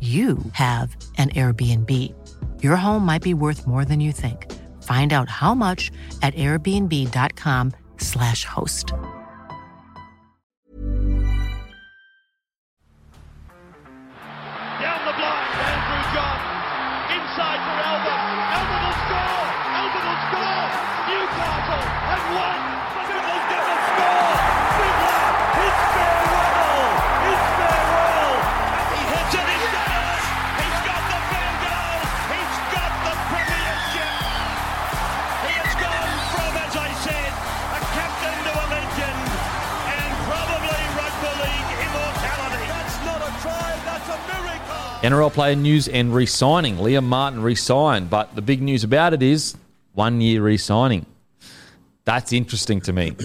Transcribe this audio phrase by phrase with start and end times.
[0.00, 1.92] you have an Airbnb.
[2.62, 4.50] Your home might be worth more than you think.
[4.82, 5.90] Find out how much
[6.22, 8.94] at airbnb.com/slash host.
[14.80, 16.40] Down the blind, Andrew John.
[17.12, 18.29] Inside for Albert.
[45.02, 46.76] NRL player news and re-signing.
[46.76, 49.56] Liam Martin re-signed, but the big news about it is
[49.94, 51.06] one year re-signing.
[52.04, 53.16] That's interesting to me.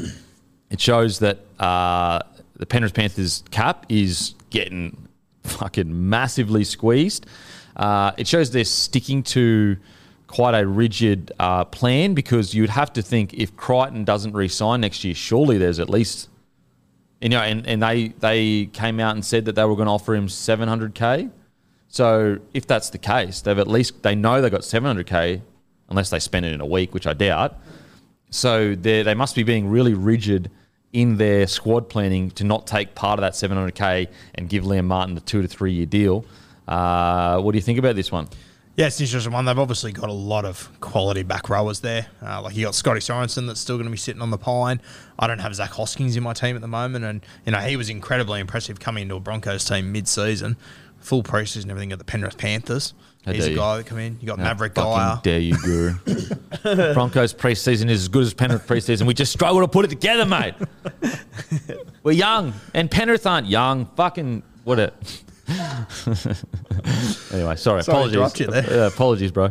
[0.69, 2.19] It shows that uh,
[2.55, 5.09] the Penrith Panthers cap is getting
[5.43, 7.25] fucking massively squeezed.
[7.75, 9.75] Uh, it shows they're sticking to
[10.27, 15.03] quite a rigid uh, plan because you'd have to think if Crichton doesn't re-sign next
[15.03, 16.29] year, surely there's at least
[17.21, 19.91] you know, and, and they they came out and said that they were going to
[19.91, 21.31] offer him 700k.
[21.95, 25.39] So if that's the case, they've at least they know they got 700k,
[25.87, 27.57] unless they spend it in a week, which I doubt.
[28.31, 30.51] So they must be being really rigid
[30.91, 35.15] in their squad planning to not take part of that 700k and give Liam Martin
[35.15, 36.25] the two to three year deal.
[36.67, 38.27] Uh, what do you think about this one?
[38.75, 39.45] Yeah, it's an interesting one.
[39.45, 42.07] They've obviously got a lot of quality back rowers there.
[42.21, 44.81] Uh, like you got Scotty Sorensen that's still going to be sitting on the pine.
[45.17, 47.77] I don't have Zach Hoskins in my team at the moment, and you know he
[47.77, 50.57] was incredibly impressive coming into a Broncos team mid-season,
[51.05, 52.93] full preseason and everything at the Penrith Panthers.
[53.25, 53.55] How He's a you.
[53.55, 54.17] guy that come in.
[54.19, 55.19] You got How Mavrik fucking Geyer.
[55.23, 56.93] Dare you, Guru?
[56.93, 59.07] Broncos preseason is as good as Penrith preseason.
[59.07, 60.55] We just struggle to put it together, mate.
[62.03, 63.85] We're young, and Penrith aren't young.
[63.95, 64.93] Fucking what a.
[67.33, 67.83] anyway, sorry.
[67.83, 68.13] Sorry apologies.
[68.15, 68.83] interrupt you there.
[68.83, 69.45] Uh, apologies, bro.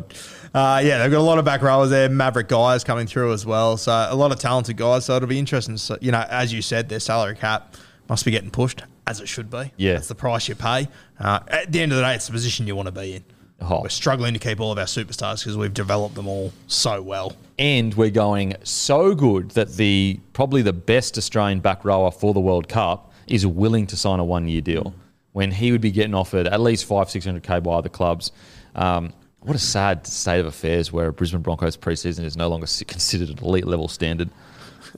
[0.52, 2.08] Uh, yeah, they've got a lot of back rowers there.
[2.08, 3.76] Mavrik guys coming through as well.
[3.76, 5.04] So a lot of talented guys.
[5.04, 5.76] So it'll be interesting.
[5.76, 7.76] So, you know, as you said, their salary cap
[8.08, 9.72] must be getting pushed as it should be.
[9.76, 9.94] Yeah.
[9.94, 10.88] that's the price you pay.
[11.18, 13.24] Uh, at the end of the day, it's the position you want to be in.
[13.60, 13.82] Oh.
[13.82, 17.34] We're struggling to keep all of our superstars because we've developed them all so well.
[17.58, 22.40] And we're going so good that the probably the best Australian back rower for the
[22.40, 24.94] World Cup is willing to sign a one year deal
[25.32, 28.32] when he would be getting offered at least five six hundred k by other clubs.
[28.74, 33.28] Um, what a sad state of affairs where Brisbane Broncos preseason is no longer considered
[33.28, 34.30] an elite level standard.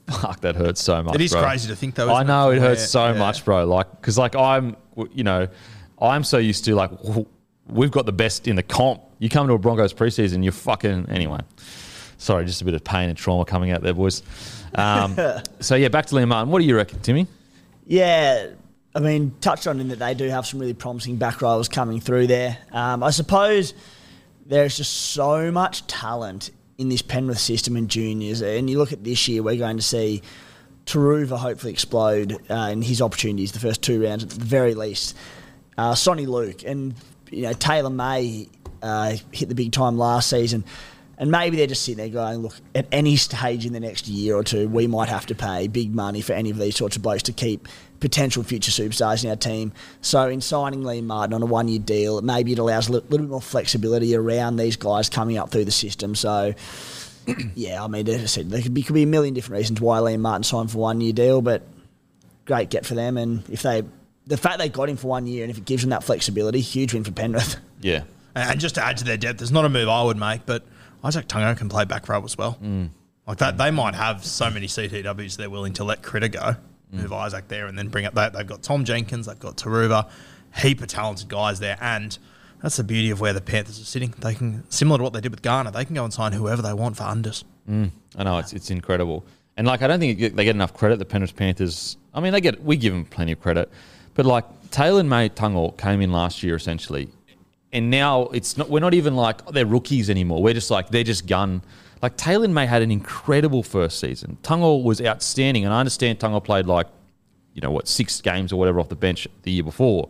[0.21, 1.15] Fuck, that hurts so much.
[1.15, 1.43] It is bro.
[1.43, 3.17] crazy to think, though, I isn't it, know it hurts so yeah.
[3.17, 3.65] much, bro.
[3.65, 4.75] Like, because like I'm,
[5.11, 5.47] you know,
[5.99, 6.91] I'm so used to like
[7.67, 9.01] we've got the best in the comp.
[9.19, 11.39] You come to a Broncos preseason, you're fucking anyway.
[12.17, 14.23] Sorry, just a bit of pain and trauma coming out there, boys.
[14.75, 15.17] Um,
[15.59, 16.51] so yeah, back to Liam Martin.
[16.51, 17.27] What do you reckon, Timmy?
[17.85, 18.49] Yeah,
[18.95, 21.99] I mean, touched on in that they do have some really promising back rowers coming
[21.99, 22.57] through there.
[22.71, 23.73] Um, I suppose
[24.45, 29.03] there's just so much talent in this Penrith system in juniors, and you look at
[29.03, 30.21] this year, we're going to see
[30.85, 35.15] Turuva hopefully explode uh, in his opportunities the first two rounds at the very least.
[35.77, 36.95] Uh, Sonny Luke and
[37.29, 38.47] you know Taylan May
[38.81, 40.63] uh, hit the big time last season.
[41.19, 44.35] And maybe they're just sitting there going, look, at any stage in the next year
[44.35, 47.01] or two, we might have to pay big money for any of these sorts of
[47.01, 47.67] blokes to keep
[47.99, 49.71] potential future superstars in our team.
[50.01, 52.99] So in signing Liam Martin on a one year deal, maybe it allows a li-
[53.09, 56.13] little bit more flexibility around these guys coming up through the system.
[56.13, 56.53] So
[57.55, 59.81] yeah, I mean, as I said, there could be, could be a million different reasons
[59.81, 61.63] why Liam Martin signed for one year deal, but
[62.45, 63.17] great get for them.
[63.17, 63.83] And if they,
[64.27, 66.61] the fact they got him for one year and if it gives them that flexibility,
[66.61, 67.57] huge win for Penrith.
[67.81, 68.03] Yeah,
[68.35, 70.63] And just to add to their depth, there's not a move I would make, but
[71.03, 72.57] Izack Tago can play back row as well.
[72.63, 72.89] Mm.
[73.27, 76.55] Like that, they might have so many CTWs they're willing to let Critter go,
[76.93, 77.01] Mm.
[77.01, 78.31] move Isaac there, and then bring up that.
[78.33, 80.07] They've got Tom Jenkins, they've got Turuva.
[80.61, 82.17] heap of talented guys there, and
[82.63, 84.13] that's the beauty of where the Panthers are sitting.
[84.17, 85.69] They can similar to what they did with Garner.
[85.71, 87.43] They can go and sign whoever they want for unders.
[87.69, 89.25] I know it's it's incredible,
[89.57, 90.97] and like I don't think they get enough credit.
[90.99, 91.97] The Penrith Panthers.
[92.13, 93.69] I mean, they get we give them plenty of credit,
[94.15, 97.09] but like Taylor and May Tago came in last year essentially,
[97.71, 98.69] and now it's not.
[98.69, 100.41] We're not even like oh, they're rookies anymore.
[100.41, 101.61] We're just like they're just gun.
[102.01, 104.37] Like Taylan May had an incredible first season.
[104.43, 106.87] Tago was outstanding, and I understand Tago played like
[107.53, 110.09] you know what six games or whatever off the bench the year before,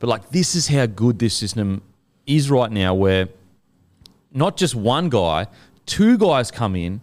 [0.00, 1.82] but like this is how good this system
[2.26, 3.28] is right now, where
[4.32, 5.46] not just one guy,
[5.86, 7.02] two guys come in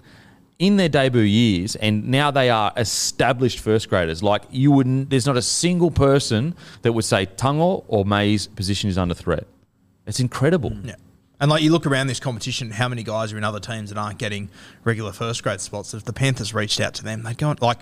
[0.59, 4.21] in their debut years, and now they are established first graders.
[4.21, 8.89] Like you wouldn't, there's not a single person that would say Tago or May's position
[8.89, 9.47] is under threat.
[10.09, 10.73] It's incredible.
[10.83, 10.95] Yeah.
[11.39, 13.97] And like you look around this competition, how many guys are in other teams that
[13.97, 14.49] aren't getting
[14.83, 15.93] regular first grade spots?
[15.93, 17.79] If the Panthers reached out to them, they'd go on, like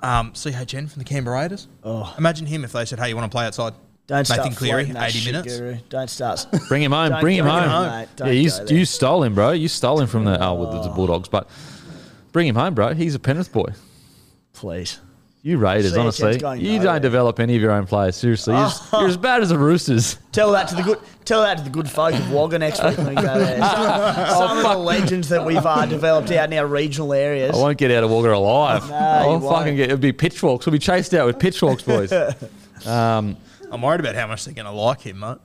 [0.00, 1.68] um, CHN from the Canberra Raiders.
[1.84, 2.14] Oh.
[2.16, 3.74] Imagine him if they said, "Hey, you want to play outside?"
[4.06, 5.58] Don't start Nathan Cleary, floating that eighty shit, minutes.
[5.58, 5.76] Guru.
[5.90, 6.46] Don't start.
[6.68, 7.20] Bring him home.
[7.20, 7.90] Bring him go home.
[7.90, 8.08] mate.
[8.18, 9.50] Yeah, you, you stole him, bro.
[9.50, 11.50] You stole him from the oh, with the Bulldogs, but
[12.32, 12.94] bring him home, bro.
[12.94, 13.74] He's a Penrith boy.
[14.54, 14.98] Please.
[15.42, 16.84] You Raiders, CHN's honestly, going you nowhere.
[16.84, 18.16] don't develop any of your own players.
[18.16, 20.18] Seriously, you're, as- you're as bad as the Roosters.
[20.32, 20.98] Tell that to the good.
[21.24, 23.58] Tell that to the good folk of Wagga next week when we go there.
[23.60, 27.54] Some, some of the legends that we've uh, developed out in our regional areas.
[27.54, 28.88] I won't get out of Wagga alive.
[28.88, 29.76] No, I you won't fucking won't.
[29.76, 29.84] get.
[29.86, 30.66] It'll be pitchforks.
[30.66, 32.12] We'll be chased out with pitchforks, boys.
[32.86, 35.36] I'm worried about how much they're going to like him, mate.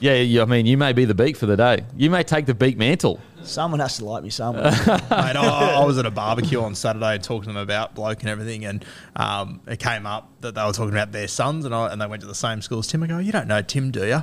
[0.00, 1.84] Yeah, yeah, I mean, you may be the beak for the day.
[1.96, 3.20] You may take the beak mantle.
[3.42, 4.70] Someone has to like me somewhere.
[4.86, 8.20] Mate, I, I was at a barbecue on Saturday and talking to them about bloke
[8.20, 8.84] and everything, and
[9.16, 12.06] um, it came up that they were talking about their sons, and, I, and they
[12.06, 13.02] went to the same school as Tim.
[13.02, 14.22] I go, "You don't know Tim, do you?"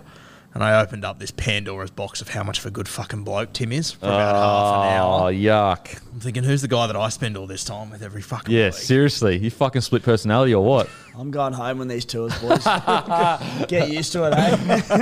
[0.57, 3.54] And I opened up this Pandora's box of how much of a good fucking bloke
[3.54, 5.30] Tim is for about half an hour.
[5.30, 6.01] Oh, yuck.
[6.12, 8.65] I'm thinking, who's the guy that I spend all this time with every fucking Yeah,
[8.69, 8.74] week?
[8.74, 9.38] seriously.
[9.38, 10.89] You fucking split personality or what?
[11.15, 12.63] I'm going home on these tours, boys.
[13.68, 14.57] Get used to it, eh?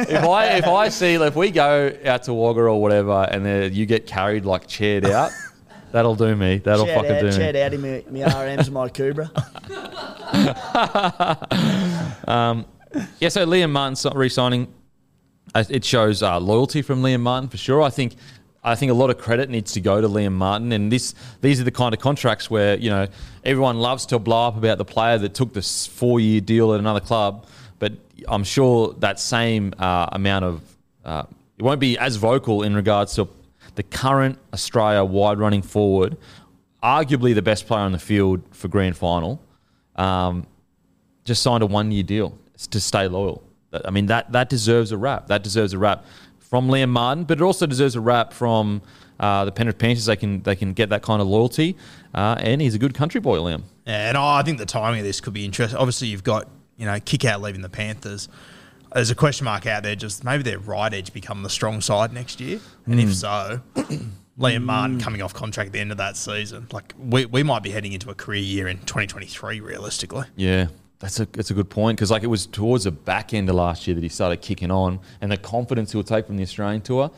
[0.10, 3.74] if I if I see if we go out to Wagga or whatever, and then
[3.74, 5.32] you get carried like chaired out,
[5.94, 6.58] that'll do me.
[6.58, 7.62] That'll Chat fucking out, do chat me.
[7.62, 9.32] out in my, my RMs and my Cobra.
[13.22, 14.68] Yeah, so Liam Martin so- re-signing,
[15.56, 17.82] it shows uh, loyalty from Liam Martin for sure.
[17.82, 18.16] I think
[18.64, 21.62] I think a lot of credit needs to go to Liam Martin, and this these
[21.62, 23.08] are the kind of contracts where you know
[23.44, 27.00] everyone loves to blow up about the player that took this four-year deal at another
[27.00, 27.46] club,
[27.80, 27.94] but
[28.28, 30.62] I'm sure that same uh, amount of
[31.06, 31.24] uh,
[31.58, 33.30] it won't be as vocal in regards to
[33.76, 36.18] the current Australia wide-running forward,
[36.82, 39.42] arguably the best player on the field for grand final.
[39.96, 40.48] Um,
[41.24, 42.38] just signed a one year deal
[42.72, 43.45] to stay loyal.
[43.86, 45.28] I mean, that, that deserves a wrap.
[45.28, 46.06] That deserves a wrap
[46.40, 48.82] from Liam Martin, but it also deserves a wrap from
[49.20, 50.06] uh, the Penrith Panthers.
[50.06, 51.76] They can they can get that kind of loyalty,
[52.14, 53.64] uh, and he's a good country boy, Liam.
[53.86, 55.78] Yeah, and I think the timing of this could be interesting.
[55.78, 58.30] Obviously, you've got you know kick out leaving the Panthers.
[58.94, 59.96] There's a question mark out there.
[59.96, 63.62] Just maybe their right edge become the strong side next year, and if so,
[64.40, 67.64] Liam Martin coming off contract at the end of that season, like we, we might
[67.64, 70.26] be heading into a career year in 2023, realistically.
[70.36, 70.68] Yeah,
[71.00, 73.56] that's a that's a good point because like it was towards the back end of
[73.56, 76.44] last year that he started kicking on, and the confidence he will take from the
[76.44, 77.12] Australian tour,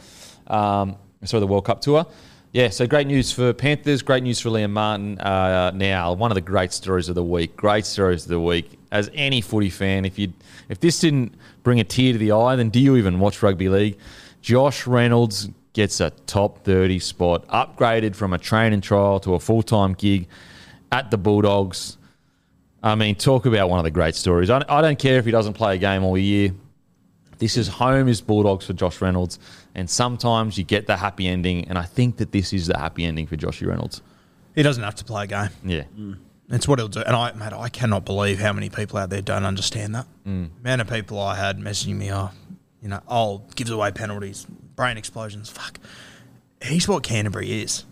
[0.47, 2.05] um, sorry, the World Cup tour.
[2.53, 5.19] Yeah, so great news for Panthers, great news for Liam Martin.
[5.19, 8.79] Uh, now, one of the great stories of the week, great stories of the week.
[8.91, 10.33] As any footy fan, if you
[10.69, 13.69] if this didn't bring a tear to the eye, then do you even watch rugby
[13.69, 13.97] league?
[14.41, 19.61] Josh Reynolds gets a top 30 spot, upgraded from a training trial to a full
[19.61, 20.27] time gig
[20.91, 21.97] at the Bulldogs.
[22.87, 24.49] I mean, talk about one of the great stories.
[24.49, 26.51] I, I don't care if he doesn't play a game all year.
[27.37, 29.39] This is home is Bulldogs for Josh Reynolds,
[29.75, 33.05] and sometimes you get the happy ending, and I think that this is the happy
[33.05, 34.01] ending for Joshy Reynolds.
[34.55, 35.49] He doesn't have to play a game.
[35.63, 35.83] Yeah,
[36.49, 37.01] It's what he'll do.
[37.01, 40.07] And I, mate, I cannot believe how many people out there don't understand that.
[40.25, 40.49] Mm.
[40.61, 42.31] amount of people I had messaging me, oh,
[42.81, 45.49] you know, oh, gives away penalties, brain explosions.
[45.49, 45.79] Fuck.
[46.63, 47.83] He's what Canterbury is.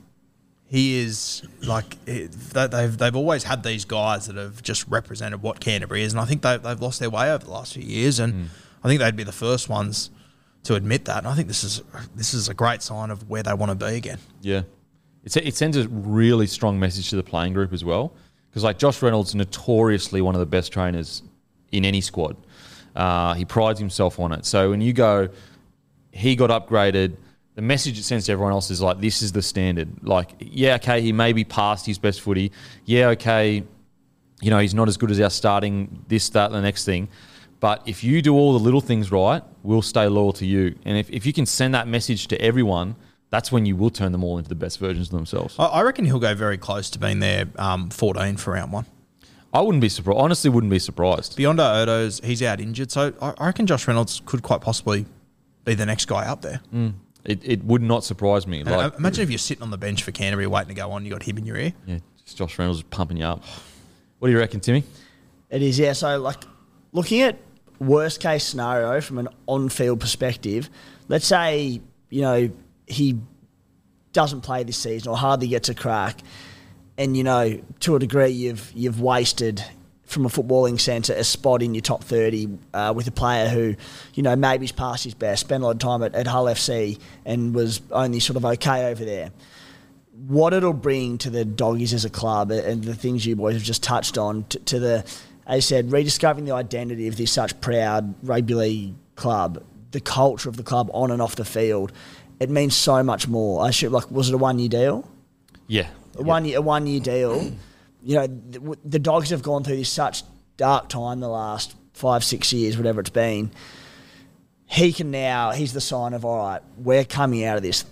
[0.68, 2.26] He is like they-
[2.68, 6.26] they've they've always had these guys that have just represented what Canterbury is, and I
[6.26, 8.50] think they, they've lost their way over the last few years, and
[8.84, 10.10] I think they'd be the first ones
[10.64, 11.20] to admit that.
[11.20, 11.82] And I think this is
[12.16, 14.20] this is a great sign of where they want to be again.
[14.42, 14.62] yeah.
[15.24, 18.14] It's, it sends a really strong message to the playing group as well,
[18.50, 21.24] because like Josh Reynolds, is notoriously one of the best trainers
[21.72, 22.38] in any squad.
[22.96, 24.46] Uh, he prides himself on it.
[24.46, 25.30] So when you go,
[26.12, 27.18] he got upgraded.
[27.56, 30.04] The message it sends to everyone else is like, this is the standard.
[30.04, 32.52] Like, yeah, okay, he may be past his best footy.
[32.84, 33.64] Yeah, okay,
[34.42, 37.08] you know, he's not as good as our starting this, that, and the next thing.
[37.62, 40.76] But if you do all the little things right, we'll stay loyal to you.
[40.84, 42.96] And if, if you can send that message to everyone,
[43.30, 45.56] that's when you will turn them all into the best versions of themselves.
[45.58, 48.86] I, reckon he'll go very close to being there um, 14 for round one.
[49.54, 50.20] I wouldn't be surprised.
[50.20, 51.38] Honestly, wouldn't be surprised.
[51.38, 55.06] Biondi-Odo's, he's out injured, so I, I reckon Josh Reynolds could quite possibly
[55.64, 56.62] be the next guy up there.
[57.26, 58.60] It, it would not surprise me.
[58.62, 60.92] And Like, uh, imagine if you're sitting on the bench for Canterbury waiting to go
[60.92, 61.74] on, you got him in your ear.
[61.88, 63.44] yeah, just Josh Reynolds is pumping you up.
[64.20, 64.84] What do you reckon, Timmy?
[65.50, 65.94] It is, yeah.
[65.94, 66.44] So, like,
[66.92, 67.38] looking at
[67.80, 70.70] worst case scenario from an on field perspective,
[71.08, 72.50] let's say, you know,
[72.88, 73.18] he
[74.14, 76.20] doesn't play this season or hardly gets a crack,
[76.98, 79.64] and, you know, to a degree, you've, you've wasted
[80.06, 83.76] from a footballing sense a spot in your top 30 uh, with a player who,
[84.14, 86.46] you know, maybe he's past his best, spent a lot of time at, at Hull
[86.46, 89.32] FC and was only sort of okay over there
[90.28, 93.64] what it'll bring to the doggies as a club and the things you boys have
[93.64, 94.98] just touched on to, to the,
[95.46, 100.50] as I said, rediscovering the identity of this such proud rugby league club, the culture
[100.50, 101.92] of the club on and off the field.
[102.40, 103.64] It means so much more.
[103.64, 105.10] I should like, was it a one year deal?
[105.68, 105.88] Yeah.
[106.18, 107.52] A one year, a one year deal.
[108.06, 110.24] You know, the, the dogs have gone through this such
[110.56, 113.52] dark time the last five, six years, whatever it's been.
[114.68, 115.52] He can now.
[115.52, 116.62] He's the sign of all right.
[116.78, 117.84] We're coming out of this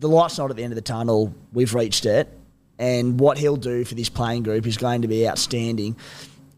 [0.00, 1.32] the light's not at the end of the tunnel.
[1.52, 2.28] We've reached it.
[2.78, 5.96] And what he'll do for this playing group is going to be outstanding.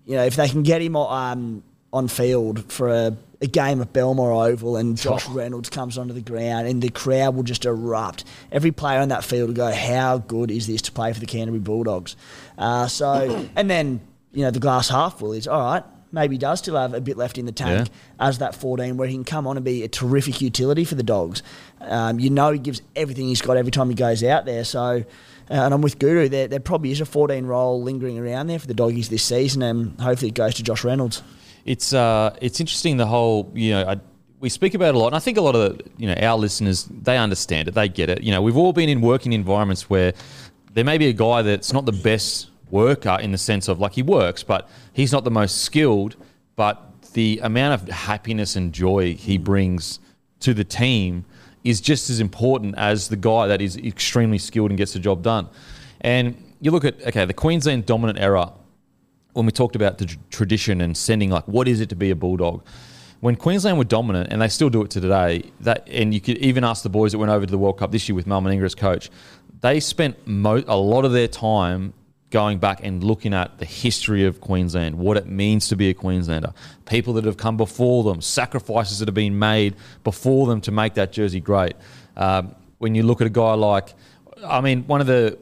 [0.06, 3.92] You know, if they can get him um, on field for a, a game at
[3.92, 8.24] Belmore Oval and Josh Reynolds comes onto the ground and the crowd will just erupt.
[8.50, 11.26] Every player on that field will go, how good is this to play for the
[11.26, 12.16] Canterbury Bulldogs?
[12.56, 14.00] Uh, so, and then,
[14.32, 17.00] you know, the glass half full is, all right, maybe he does still have a
[17.00, 19.82] bit left in the tank as that 14 where he can come on and be
[19.82, 21.42] a terrific utility for the dogs.
[21.80, 24.64] Um, you know he gives everything he's got every time he goes out there.
[24.64, 25.04] So, uh,
[25.54, 26.28] and I'm with Guru.
[26.28, 29.62] There, there probably is a 14 role lingering around there for the doggies this season,
[29.62, 31.22] and hopefully it goes to Josh Reynolds.
[31.64, 34.00] It's uh, it's interesting the whole you know I,
[34.40, 36.14] we speak about it a lot, and I think a lot of the, you know
[36.14, 38.22] our listeners they understand it, they get it.
[38.22, 40.12] You know, we've all been in working environments where
[40.74, 43.92] there may be a guy that's not the best worker in the sense of like
[43.92, 46.16] he works, but he's not the most skilled,
[46.56, 50.00] but the amount of happiness and joy he brings
[50.40, 51.24] to the team
[51.62, 55.22] is just as important as the guy that is extremely skilled and gets the job
[55.22, 55.48] done.
[56.00, 58.52] And you look at okay, the Queensland dominant era
[59.32, 62.16] when we talked about the tradition and sending like what is it to be a
[62.16, 62.64] bulldog
[63.20, 66.38] when queensland were dominant and they still do it to today that and you could
[66.38, 68.40] even ask the boys that went over to the world cup this year with Mal
[68.42, 69.10] Meninga coach
[69.60, 71.94] they spent mo- a lot of their time
[72.32, 75.94] going back and looking at the history of Queensland, what it means to be a
[75.94, 76.52] Queenslander,
[76.86, 80.94] people that have come before them, sacrifices that have been made before them to make
[80.94, 81.76] that jersey great.
[82.16, 83.94] Um, when you look at a guy like,
[84.44, 85.38] I mean, one of the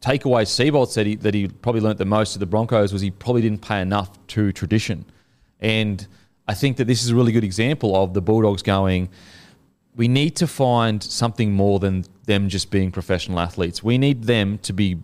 [0.00, 3.10] takeaways Seibold said he, that he probably learnt the most of the Broncos was he
[3.10, 5.04] probably didn't pay enough to tradition.
[5.60, 6.06] And
[6.48, 9.08] I think that this is a really good example of the Bulldogs going,
[9.96, 13.82] we need to find something more than them just being professional athletes.
[13.82, 14.98] We need them to be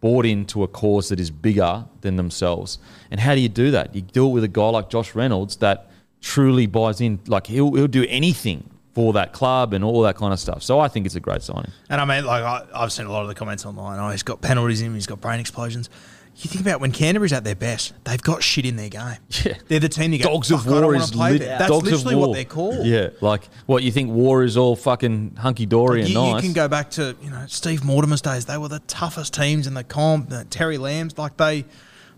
[0.00, 2.78] bought into a cause that is bigger than themselves.
[3.10, 3.94] And how do you do that?
[3.94, 7.18] You do it with a guy like Josh Reynolds that truly buys in.
[7.26, 10.62] Like he'll, he'll do anything for that club and all that kind of stuff.
[10.62, 11.70] So I think it's a great signing.
[11.90, 13.98] And I mean, like I, I've seen a lot of the comments online.
[14.00, 14.94] Oh, he's got penalties in him.
[14.94, 15.90] He's got brain explosions.
[16.38, 19.18] You think about when Canterbury's at their best, they've got shit in their game.
[19.44, 19.54] Yeah.
[19.68, 21.70] They're the team you go, Dogs of "Fuck, I don't War is lit- there." That's
[21.70, 22.28] Dogs of literally War.
[22.28, 22.86] what they're called.
[22.86, 26.54] Yeah, like what you think war is all fucking hunky dory and You, you can
[26.54, 28.46] go back to you know Steve Mortimer's days.
[28.46, 30.32] They were the toughest teams in the comp.
[30.48, 31.66] Terry Lambs, like they,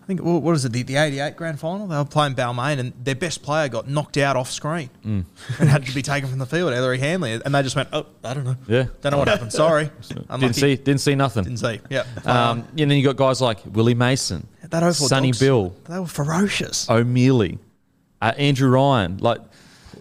[0.08, 0.72] think what what is it?
[0.72, 1.86] The, the '88 grand final.
[1.86, 5.24] They were playing Balmain, and their best player got knocked out off screen Mm.
[5.60, 6.72] and had to be taken from the field.
[6.72, 8.56] Ellery Hanley, and they just went, oh, I don't know.
[8.66, 8.86] Yeah.
[9.02, 9.52] don't know what happened.
[9.52, 9.90] Sorry,
[10.30, 11.44] didn't see didn't see nothing.
[11.44, 11.80] Didn't see.
[11.90, 12.04] Yeah.
[12.24, 15.98] Um, and then you got guys like Willie Mason, that 04 Sonny Dogs, Bill, They
[16.00, 16.88] were ferocious.
[16.90, 17.58] O'Meley,
[18.20, 19.40] uh, Andrew Ryan, like,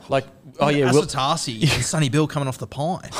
[0.09, 0.25] like
[0.59, 3.11] oh yeah, Will, Asotasi and Sonny Bill coming off the pine.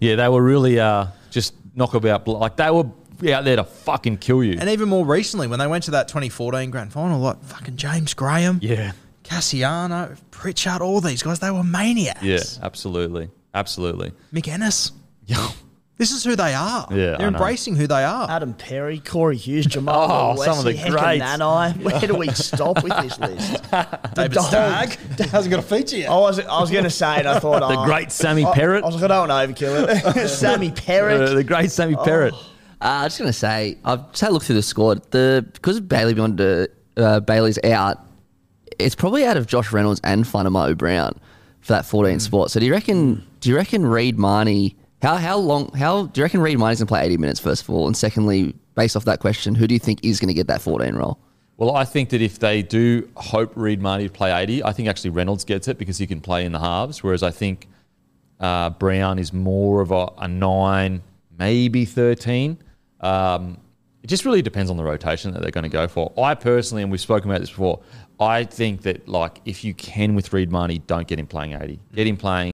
[0.00, 2.26] yeah, they were really uh, just knockabout.
[2.26, 2.90] Like they were
[3.32, 4.56] out there to fucking kill you.
[4.60, 8.12] And even more recently, when they went to that 2014 grand final, like fucking James
[8.14, 12.22] Graham, yeah, Kasiano, Pritchard, all these guys, they were maniacs.
[12.22, 14.12] yeah, absolutely, absolutely.
[14.32, 14.92] Mick Ennis.
[15.26, 15.48] Yeah.
[15.96, 16.88] This is who they are.
[16.90, 17.26] Yeah, They're I know.
[17.28, 18.28] embracing who they are.
[18.28, 21.22] Adam Perry, Corey Hughes, Jamal Oh, Wesley, some of the Hector greats.
[21.24, 21.82] Nanai.
[21.84, 23.62] Where do we stop with this list?
[24.14, 24.44] David dog.
[24.46, 24.98] Stagg
[25.30, 26.10] hasn't got a feature yet.
[26.10, 27.26] I was I was going to say it.
[27.26, 30.16] I thought The oh, great Sammy I- I, was like, I don't want to overkill
[30.16, 30.28] it.
[30.28, 31.28] Sammy Perrett.
[31.28, 32.32] Uh, the great Sammy Perrett.
[32.32, 32.38] Uh,
[32.84, 35.10] I was just going to say, I've just had a look through the squad.
[35.10, 37.98] The because Bailey Biondi uh, uh, Bailey's out,
[38.78, 41.18] it's probably out of Josh Reynolds and Fa'amanu Brown
[41.60, 42.50] for that 14 spot.
[42.50, 43.26] So do you reckon?
[43.40, 44.76] Do you reckon Reed Mahoney?
[45.00, 45.72] How how long?
[45.72, 47.86] How do you reckon Reed Mahoney's going to play 80 minutes first of all?
[47.86, 50.60] And secondly, based off that question, who do you think is going to get that
[50.60, 51.18] 14 role?
[51.56, 54.88] Well, I think that if they do hope Reed Mahoney to play 80, I think
[54.88, 57.68] actually Reynolds gets it because he can play in the halves, whereas I think
[58.40, 61.02] uh, Brown is more of a, a 9,
[61.38, 62.58] maybe 13.
[63.04, 63.58] Um,
[64.02, 66.12] It just really depends on the rotation that they're going to go for.
[66.18, 67.80] I personally, and we've spoken about this before,
[68.20, 71.80] I think that like if you can with Reed Mahoney, don't get him playing 80.
[71.94, 72.53] Get him playing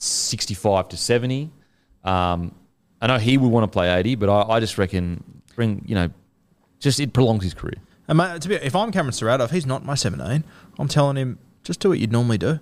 [0.00, 1.50] 65 to 70.
[2.02, 2.54] Um,
[3.00, 5.22] I know he would want to play 80, but I, I just reckon
[5.54, 6.10] bring, you know,
[6.80, 7.74] just it prolongs his career.
[8.08, 10.42] And mate, to be, if I'm Cameron Ciraldo, if he's not my 17,
[10.78, 12.58] I'm telling him just do what you'd normally do.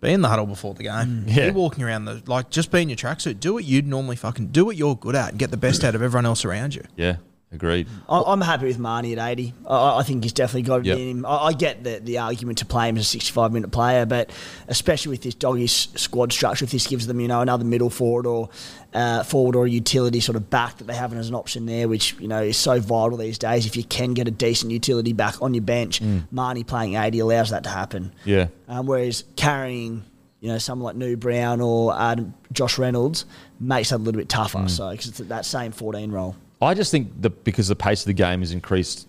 [0.00, 1.24] Be in the huddle before the game.
[1.26, 1.46] Yeah.
[1.46, 3.40] Be walking around the like, just be in your tracksuit.
[3.40, 4.66] Do what you'd normally fucking do.
[4.66, 6.82] What you're good at, and get the best out of everyone else around you.
[6.96, 7.16] Yeah,
[7.52, 7.86] agreed.
[8.08, 9.54] I'm happy with Mahoney at 80.
[9.66, 10.98] I, I think he's definitely got it Yep.
[10.98, 11.26] in him.
[11.26, 14.30] I, get the, the argument to play him as a 65 minute player, but
[14.68, 18.26] especially with this doggy squad structure, if this gives them, you know, another middle forward
[18.26, 18.50] or
[18.92, 21.88] uh, forward or a utility sort of back that they haven't as an option there,
[21.88, 23.64] which, you know, is so vital these days.
[23.66, 26.00] If you can get a decent utility back on your bench,
[26.30, 28.12] Mahoney playing 80 allows that to happen.
[28.24, 28.48] Yeah.
[28.68, 30.04] Um, whereas carrying,
[30.40, 33.24] you know, someone like New Brown or Adam, Josh Reynolds
[33.60, 34.68] makes that a little bit tougher.
[34.68, 36.36] So, because it's that same 14 role.
[36.60, 39.08] I just think that because the pace of the game has increased,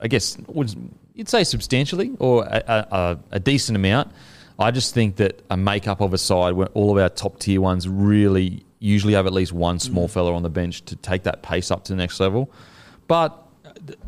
[0.00, 0.74] I guess would
[1.14, 4.10] you'd say substantially or a, a, a- a decent amount.
[4.58, 7.60] I just think that a makeup of a side where all of our top tier
[7.60, 10.10] ones really usually have at least one small mm.
[10.10, 12.50] fella on the bench to take that pace up to the next level.
[13.08, 13.36] But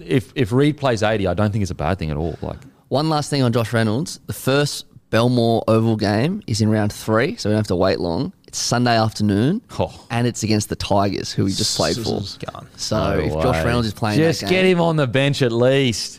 [0.01, 2.39] if if Reed plays eighty, I don't think it's a bad thing at all.
[2.41, 4.21] Like One last thing on Josh Reynolds.
[4.27, 8.01] The first Belmore Oval game is in round three, so we don't have to wait
[8.01, 8.33] long.
[8.49, 9.95] It's Sunday afternoon, Oh.
[10.11, 12.21] and it's against the Tigers, who we just played for.
[12.51, 12.67] Gone.
[12.77, 13.65] So No if Josh way.
[13.65, 16.19] Reynolds is playing just that get him on the bench at least,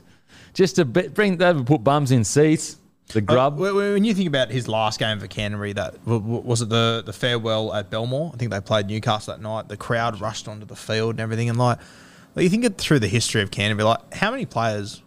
[0.53, 2.77] just to be, bring they put bums in seats.
[3.07, 3.55] The grub.
[3.59, 6.61] Uh, when when you think about his last game for Canterbury, that w- w- was
[6.61, 8.31] it the the farewell at Belmore.
[8.33, 9.67] I think they played Newcastle that night.
[9.67, 11.79] The crowd rushed onto the field and everything, and like,
[12.33, 15.01] like you think it through the history of Canterbury, like how many players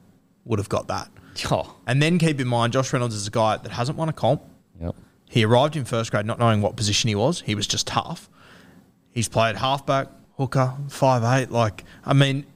[0.44, 1.08] would have got that?
[1.50, 4.12] Oh, And then keep in mind, Josh Reynolds is a guy that hasn't won a
[4.12, 4.42] comp.
[4.80, 4.94] yep.
[5.30, 7.42] He arrived in first grade not knowing what position he was.
[7.42, 8.30] He was just tough.
[9.10, 11.50] He's played halfback, hooker, five eight.
[11.50, 12.46] Like, I mean,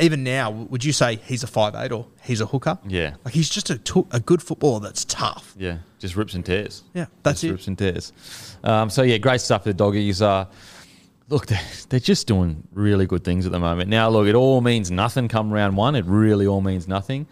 [0.00, 2.78] even now, would you say he's a five eight or he's a hooker?
[2.86, 3.16] Yeah.
[3.24, 3.78] Like he's just a,
[4.12, 5.54] a good footballer that's tough.
[5.58, 6.84] Yeah, just rips and tears.
[6.94, 7.52] Yeah, that's just it.
[7.52, 8.12] Rips and tears.
[8.64, 10.22] Um, so yeah, great stuff for the doggies.
[10.22, 10.46] Uh,
[11.28, 13.90] look, they're, they're just doing really good things at the moment.
[13.90, 15.94] Now, look, it all means nothing come round one.
[15.96, 17.26] It really all means nothing.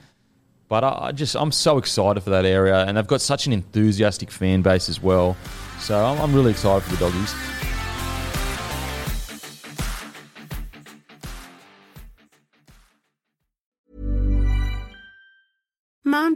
[0.68, 4.30] But I, just I'm so excited for that area, and they've got such an enthusiastic
[4.30, 5.36] fan base as well.
[5.80, 7.34] So I'm, I'm really excited for the doggies.